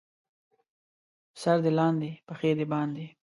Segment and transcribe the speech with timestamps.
[1.41, 3.05] سر دې لاندې، پښې دې باندې.